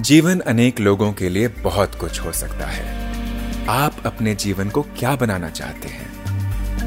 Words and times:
जीवन 0.00 0.40
अनेक 0.40 0.80
लोगों 0.80 1.12
के 1.12 1.28
लिए 1.28 1.48
बहुत 1.48 1.94
कुछ 1.94 2.20
हो 2.20 2.32
सकता 2.32 2.66
है। 2.66 3.12
आप 3.68 3.96
अपने 4.06 4.34
जीवन 4.34 4.68
को 4.68 4.82
क्या 4.82 5.16
बनाना 5.16 5.50
चाहते 5.50 5.88
हैं? 5.88 6.12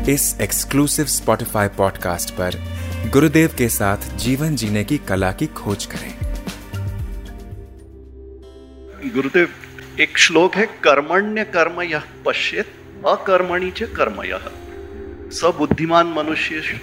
इस 0.05 0.37
एक्सक्लूसिव 0.41 1.05
स्पॉटिफाई 1.05 1.67
पॉडकास्ट 1.67 2.29
पर 2.29 2.51
गुरुदेव 3.13 3.55
के 3.57 3.69
साथ 3.69 3.97
जीवन 3.97 4.55
जीने 4.55 4.83
की 4.83 4.97
कला 4.97 5.31
की 5.31 5.47
खोज 5.47 5.85
करें। 5.85 6.17
गुरुदेव, 9.13 9.49
एक 9.99 10.17
श्लोक 10.17 10.55
है, 10.55 10.65
कर्मण्य 10.65 11.43
कर्म 11.43 11.81
यह 11.81 12.03
पश्येत, 12.25 12.73
अकर्मणी 13.07 13.71
च 13.71 13.83
कर्म 13.83 14.23
यह 14.23 14.51
सबुद्धिमान 15.31 16.07
मनुष्य 16.07 16.79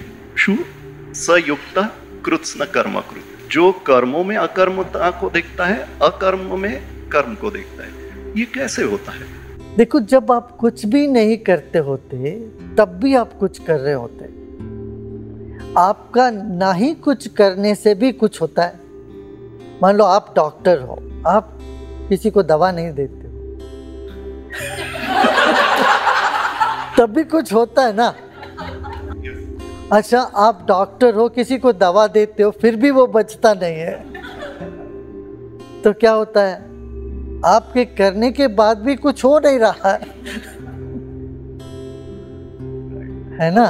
सयुक्त 1.14 1.94
कृत्स्न 2.24 2.64
कर्म 2.64 3.00
कृत। 3.00 3.41
जो 3.52 3.72
कर्मों 3.72 4.24
में 4.24 4.36
अकर्मता 4.36 5.10
को 5.10 5.30
देखता 5.30 5.66
है, 5.66 5.88
अकर्म 6.02 6.60
में 6.60 6.82
कर्म 7.08 7.34
को 7.34 7.50
देखता 7.50 7.84
है। 7.84 7.90
ये 8.36 8.44
कैसे 8.44 8.82
होता 8.82 9.12
है? 9.12 9.20
देखो, 9.76 10.00
जब 10.00 10.32
आप 10.32 10.56
कुछ 10.56 10.86
भी 10.86 11.06
नहीं 11.06 11.38
करते 11.38 11.78
होते, 11.78 12.40
तब 12.78 12.88
भी 12.88 13.14
आप 13.14 13.32
कुछ 13.32 13.58
कर 13.58 13.80
रहे 13.80 13.94
होते। 13.94 14.24
आपका 15.78 16.30
ना 16.30 16.72
ही 16.72 16.94
कुछ 16.94 17.28
करने 17.28 17.74
से 17.74 17.94
भी 17.94 18.12
कुछ 18.12 18.42
होता 18.42 18.62
है। 18.62 18.74
मान 19.82 19.96
लो, 19.96 20.04
आप 20.04 20.32
डॉक्टर 20.36 20.80
हो, 20.80 21.02
आप 21.26 21.58
किसी 22.08 22.30
को 22.30 22.42
दवा 22.42 22.72
नहीं 22.72 22.92
देते 22.92 23.28
हो। 23.28 23.58
तब 26.98 27.14
भी 27.14 27.24
कुछ 27.24 27.52
होता 27.52 27.82
है 27.82 27.92
ना? 27.96 28.14
अच्छा 29.92 30.20
आप 30.20 30.64
डॉक्टर 30.68 31.14
हो, 31.14 31.28
किसी 31.28 31.58
को 31.58 31.72
दवा 31.72 32.06
देते 32.06 32.42
हो, 32.42 32.50
फिर 32.50 32.76
भी 32.76 32.90
वो 32.90 33.06
बचता 33.06 33.54
नहीं 33.54 33.76
है। 33.76 34.04
तो 35.82 35.92
क्या 35.92 36.12
होता 36.12 36.42
है? 36.42 36.54
आपके 37.44 37.84
करने 37.84 38.32
के 38.32 38.48
बाद 38.48 38.78
भी 38.78 38.96
कुछ 38.96 39.24
हो 39.24 39.38
नहीं 39.38 39.58
रहा 39.58 39.92
है। 39.92 40.00
है 43.38 43.54
ना? 43.54 43.66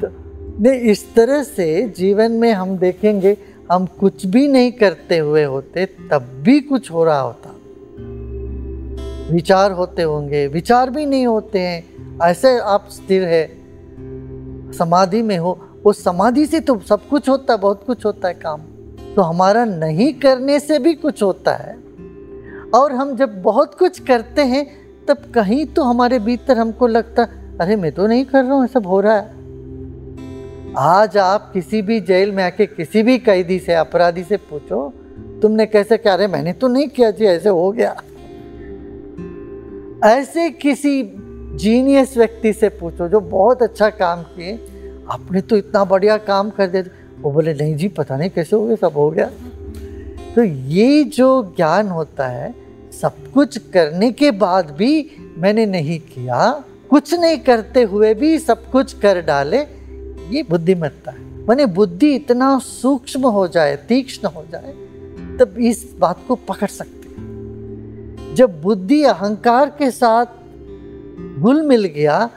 तो 0.00 0.08
नहीं, 0.60 0.80
इस 0.80 1.14
तरह 1.14 1.42
से 1.42 1.88
जीवन 1.96 2.32
में 2.32 2.52
हम 2.52 2.78
देखेंगे, 2.78 3.36
हम 3.72 3.86
कुछ 3.86 4.26
भी 4.26 4.48
नहीं 4.48 4.72
करते 4.72 5.18
हुए 5.18 5.44
होते, 5.44 5.86
तब 5.86 6.22
भी 6.42 6.60
कुछ 6.60 6.90
हो 6.90 7.04
रहा 7.04 7.20
होता। 7.20 7.56
विचार 9.34 9.72
होते 9.72 10.02
होंगे, 10.02 10.46
विचार 10.46 10.90
भी 10.90 11.06
नहीं 11.06 11.26
होते 11.26 11.58
हैं। 11.58 11.84
ऐसे 12.22 12.58
आप 12.58 12.88
स्थिर 12.90 13.24
है। 13.24 13.59
समाधि 14.72 15.22
में 15.22 15.38
हो, 15.38 15.60
उस 15.84 16.04
समाधि 16.04 16.46
से 16.46 16.60
तो 16.60 16.80
सब 16.80 17.08
कुछ 17.08 17.28
होता 17.28 17.54
है, 17.54 17.60
बहुत 17.60 17.84
कुछ 17.86 18.04
होता 18.04 18.28
है 18.28 18.34
काम। 18.34 18.60
तो 19.16 19.22
हमारा 19.22 19.64
नहीं 19.64 20.14
करने 20.14 20.60
से 20.60 20.78
भी 20.78 20.94
कुछ 20.94 21.22
होता 21.22 21.54
है। 21.54 21.78
और 22.74 22.92
हम 22.92 23.16
जब 23.16 23.42
बहुत 23.42 23.74
कुछ 23.74 23.98
करते 23.98 24.42
हैं, 24.42 24.66
तब 25.08 25.32
कहीं 25.34 25.66
तो 25.66 25.82
हमारे 25.82 26.18
भीतर 26.18 26.58
हमको 26.58 26.86
लगता, 26.86 27.28
अरे, 27.60 27.76
मैं 27.76 27.92
तो 27.92 28.06
नहीं 28.06 28.24
कर 28.24 28.44
रहा 28.44 28.54
हूँ 28.54 28.66
सब 28.66 28.86
हो 28.86 29.00
रहा 29.00 29.16
है। 29.16 29.40
आज 30.78 31.16
आप 31.16 31.50
किसी 31.54 31.82
भी 31.82 32.00
जेल 32.00 32.32
में 32.32 32.44
आके 32.44 32.66
किसी 32.66 33.02
भी 33.02 33.18
कैदी 33.18 33.58
से, 33.58 33.74
अपराधी 33.74 34.24
से 34.24 34.36
पूछो, 34.36 34.92
तुमने 35.42 35.66
कैसे 35.66 35.96
क्या? 35.96 36.14
अरे, 36.14 36.26
मैंने 36.26 36.52
तो 36.52 36.68
नहीं 36.68 36.88
किया 36.88 37.10
जी, 37.10 37.24
ऐसे 37.24 37.48
हो 37.48 37.72
गया। 37.72 38.02
ऐसे 40.04 40.50
किसी 40.50 41.02
जीनियस 41.60 42.16
व्यक्ति 42.16 42.52
से 42.52 42.68
पूछो, 42.68 43.08
जो 43.08 43.20
बहुत 43.20 43.62
अच्छा 43.62 43.88
काम 43.90 44.22
किए, 44.22 44.52
आपने 45.10 45.40
तो 45.40 45.56
इतना 45.56 45.84
बढ़िया 45.84 46.16
काम 46.16 46.50
कर 46.50 46.66
दिया। 46.66 46.82
वो 47.20 47.30
बोले, 47.30 47.54
नहीं 47.54 47.76
जी, 47.76 47.88
पता 47.88 48.16
नहीं 48.16 48.30
कैसे 48.30 48.56
हो 48.56 48.66
गया, 48.66 48.76
सब 48.76 48.96
हो 48.96 49.10
गया। 49.10 49.30
तो 50.34 50.42
ये 50.42 51.04
जो 51.04 51.54
ज्ञान 51.56 51.88
होता 51.88 52.26
है, 52.26 52.54
सब 52.92 53.32
कुछ 53.32 53.58
करने 53.58 54.10
के 54.12 54.30
बाद 54.30 54.70
भी 54.70 55.10
मैंने 55.38 55.66
नहीं 55.66 55.98
किया, 56.00 56.64
कुछ 56.90 57.14
नहीं 57.14 57.38
करते 57.38 57.82
हुए 57.82 58.14
भी 58.14 58.38
सब 58.38 58.70
कुछ 58.70 58.92
कर 58.98 59.20
डाले, 59.20 59.58
ये 60.30 60.42
बुद्धिमत्ता 60.42 61.10
है। 61.10 61.18
मैंने 61.48 61.66
बुद्धि 61.66 62.14
इतना 62.14 62.58
सूक्ष्म 62.58 63.28
हो 63.28 63.46
जाए, 63.48 63.76
तीक्ष्ण 63.76 64.28
हो 64.28 64.44
जाए, 64.52 64.72
तब 65.38 65.58
इस 65.58 65.84
बात 65.98 66.24
को 66.28 66.34
पकड़ 66.34 66.68
सकते 66.68 67.00
जब 68.34 68.60
बुद्धि 68.62 69.02
अहंकार 69.02 69.70
के 69.70 69.90
साथ 69.90 70.26
घुल 71.40 71.62
मिल 71.62 71.84
गया, 71.84 72.30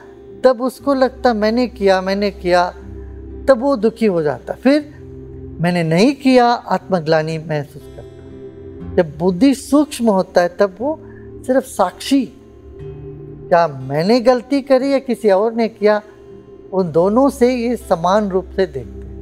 तब 0.43 0.61
उसको 0.61 0.93
लगता, 0.93 1.33
मैंने 1.33 1.67
किया 1.67 2.01
मैंने 2.01 2.31
किया। 2.31 2.71
तब 3.47 3.55
वो 3.57 3.75
दुखी 3.75 4.05
हो 4.05 4.21
जाता। 4.21 4.53
फिर 4.53 4.93
मैंने 5.61 5.83
नहीं 5.83 6.15
किया, 6.15 6.45
आत्मग्लानी 6.45 7.37
महसूस 7.37 7.81
करता। 7.95 8.13
जब 8.95 9.17
बुद्धि 9.17 9.55
सूक्ष्म 9.55 10.05
होता 10.09 10.41
है, 10.41 10.47
तब 10.47 10.75
वो 10.79 10.99
सिर्फ़ 11.43 11.65
साक्षी। 11.65 12.33
क्या 13.49 13.67
मैंने 13.67 14.19
गलती 14.19 14.61
करी 14.61 14.93
या 14.93 14.99
किसी 14.99 15.29
और 15.29 15.53
ने 15.53 15.67
किया? 15.67 16.01
उन 16.73 16.91
दोनों 16.91 17.29
से 17.29 17.55
ये 17.55 17.75
समान 17.75 18.29
रूप 18.29 18.45
से 18.55 18.65
देखते 18.65 19.07
हैं। 19.07 19.13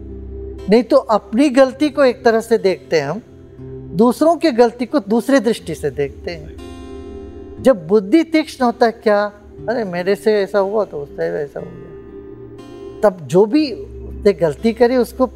नहीं 0.69 0.83
तो 0.83 0.97
अपनी 0.97 1.49
गलती 1.49 1.89
को 1.89 2.03
एक 2.03 2.25
तरह 2.25 2.41
से 2.41 2.57
देखते 2.57 2.99
हैं 2.99 3.09
हम, 3.09 3.21
दूसरों 3.97 4.35
की 4.35 4.51
गलती 4.51 4.85
को 4.85 4.99
दूसरे 4.99 5.39
दृष्टि 5.39 5.75
से 5.75 5.89
देखते 5.89 6.31
हैं। 6.31 6.57
जब 7.63 7.87
बुद्धि 7.87 8.23
तीक्ष्ण 8.23 8.65
होता 8.65 8.85
है, 8.85 8.91
क्या 8.91 9.31
अरे, 9.69 9.83
मेरे 9.83 10.15
से 10.15 10.33
ऐसा 10.33 10.59
हुआ 10.59 10.85
तो 10.85 10.97
उससे 10.97 11.23
ऐसा 11.23 11.59
हो 11.59 11.65
गया। 11.69 13.01
तब 13.01 13.27
जो 13.27 13.45
भी 13.45 13.73
उसने 13.73 14.33
गलती 14.33 14.73
करी, 14.73 14.95
उसको 14.95 15.29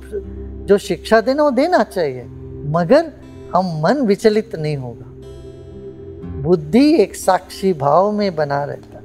जो 0.66 0.78
शिक्षा 0.78 1.22
देना, 1.22 1.44
वो 1.44 1.52
देना 1.52 1.84
चाहिए। 1.84 2.28
मगर 2.66 3.12
हम 3.56 3.82
मन 3.82 3.98
विचलित 3.98 4.56
नहीं 4.56 4.78
होगा। 4.78 5.06
बुद्धि 6.42 7.02
एक 7.02 7.16
साक्षी 7.16 7.74
भाव 7.74 8.12
में 8.12 8.36
बना 8.36 8.64
रहता 8.64 8.96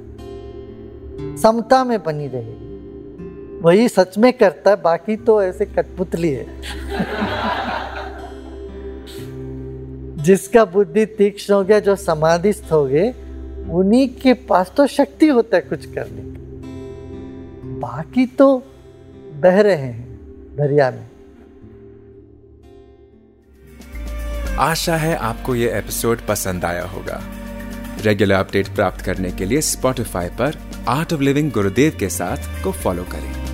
समता 1.37 1.83
में 1.83 2.03
बनी 2.03 2.27
रहेगी। 2.27 3.59
वही 3.59 3.89
सच 3.89 4.17
में 4.17 4.33
करता 4.33 4.71
है, 4.71 4.81
बाकी 4.81 5.15
तो 5.15 5.43
ऐसे 5.43 5.65
कठपुतली 5.65 6.33
है। 6.33 6.47
जिसका 10.23 10.65
बुद्धि 10.65 11.05
तीक्ष्ण 11.05 11.53
हो 11.53 11.63
गया, 11.63 11.79
जो 11.79 11.95
समाधिस्थ 11.95 12.71
हो 12.71 12.85
गए 12.85 13.13
उन्हीं 13.69 14.09
के 14.09 14.33
पास 14.33 14.73
तो 14.77 14.87
शक्ति 14.87 15.27
होता 15.27 15.57
है 15.57 15.61
कुछ 15.61 15.85
करने 15.85 16.21
की। 16.21 17.79
बाकी 17.79 18.25
तो 18.25 18.63
बह 19.33 19.61
रहे 19.61 19.75
हैं 19.75 20.15
दरिया 20.55 20.91
में। 20.91 21.09
आशा 24.57 24.95
है 24.95 25.15
आपको 25.15 25.55
यह 25.55 25.77
एपिसोड 25.77 26.17
पसंद 26.27 26.65
आया 26.65 26.83
होगा। 26.83 27.21
रेगुलर 28.01 28.35
अपडेट 28.35 28.67
प्राप्त 28.67 29.01
करने 29.01 29.31
के 29.31 29.45
लिए 29.45 29.61
स्पॉटिफाई 29.61 30.29
पर 30.29 30.57
आर्ट 30.87 31.13
ऑफ़ 31.13 31.21
लिविंग 31.21 31.51
गुरुदेव 31.51 31.97
के 31.99 32.09
साथ 32.09 32.63
को 32.63 32.71
फॉलो 32.71 33.03
करें। 33.03 33.50